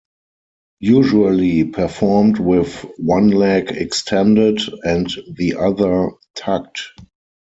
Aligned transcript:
Usually 0.79 1.63
performed 1.65 2.39
with 2.39 2.87
one 2.97 3.27
leg 3.27 3.69
extended 3.69 4.59
and 4.83 5.07
the 5.35 5.57
other 5.57 6.09
tucked. 6.33 6.81